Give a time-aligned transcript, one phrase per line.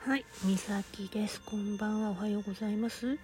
[0.00, 1.40] はい、みさきです。
[1.40, 2.10] こんばんは。
[2.10, 3.18] おはようございます。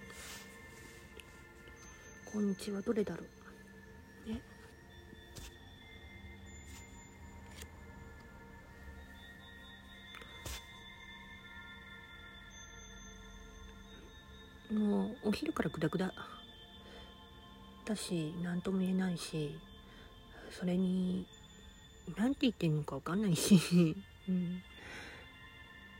[2.31, 2.81] こんにちは。
[2.81, 3.23] どれだろ
[4.27, 4.29] う。
[4.29, 4.41] ね。
[14.71, 16.13] もうお昼からグダグダ
[17.85, 19.57] だし何とも言えないし
[20.51, 21.25] それに
[22.17, 23.55] 何て言ってんのか分かんないし、
[24.29, 24.61] うん、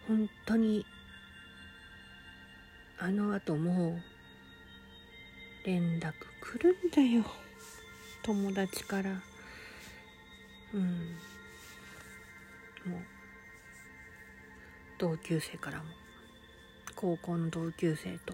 [0.08, 0.86] 本当に
[3.00, 4.02] あの後もう
[5.66, 7.23] 連絡来るんだよ。
[8.23, 9.22] 友達から。
[10.73, 10.81] うん。
[12.86, 13.00] もう
[15.00, 15.86] 同級生からも。
[16.95, 18.34] 高校の同級生と。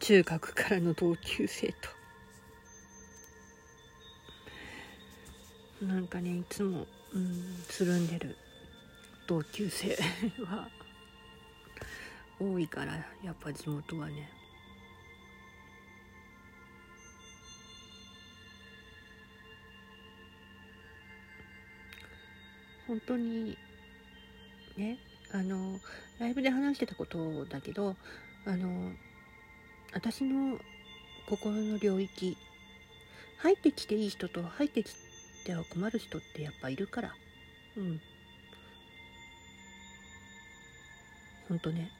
[0.00, 1.68] 中学からの同級生
[5.80, 5.84] と。
[5.84, 8.36] なんかねいつも、うん、つるんでる。
[9.26, 9.96] 同級生
[10.44, 10.68] は
[12.38, 12.92] 多いから
[13.24, 14.30] やっぱ地元はね。
[22.86, 23.58] 本当に
[24.76, 24.98] ね
[25.32, 25.80] あの
[26.20, 27.96] ライブで話してたことだけど
[28.46, 28.92] あの
[29.92, 30.56] 私の
[31.28, 32.36] 心の領域
[33.38, 34.94] 入ってきていい人と入ってき
[35.44, 37.14] ては困る人ってやっぱいるから。
[37.76, 38.00] うん。
[41.48, 41.90] ほんとね。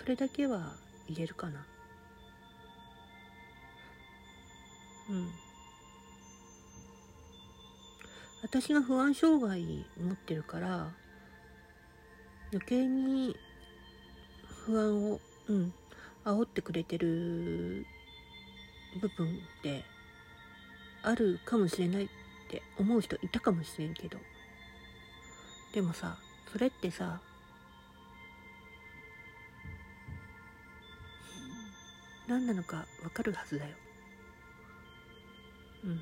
[0.00, 0.74] それだけは
[1.08, 1.66] 言えるかな。
[5.10, 5.30] うん。
[8.42, 10.92] 私が不安障害持ってるから
[12.52, 13.36] 余計に
[14.64, 15.72] 不安をうん。
[16.24, 17.86] 煽ってくれてる
[19.00, 19.82] 部分って
[21.02, 22.08] あるかもしれないっ
[22.50, 24.18] て思う人いたかもしれんけど。
[25.72, 26.18] でもさ
[26.52, 27.20] それってさ
[32.28, 33.74] 何なのかわかるはずだよ。
[35.84, 35.96] うん。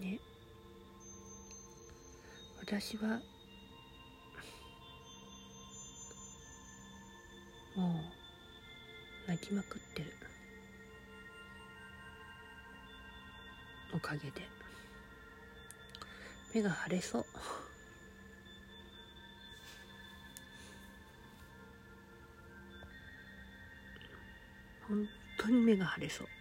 [0.00, 0.18] ね。
[2.60, 3.20] 私は
[7.76, 8.00] も
[9.26, 10.12] う泣きまくってる。
[13.94, 14.59] おかげで。
[16.52, 17.26] 目が腫れそう。
[24.88, 25.08] 本
[25.38, 26.39] 当に目が腫れそう。